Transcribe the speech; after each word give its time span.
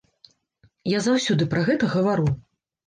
Я 0.95 1.03
заўсёды 1.09 1.51
пра 1.53 1.61
гэта 1.69 1.95
гавару. 1.97 2.31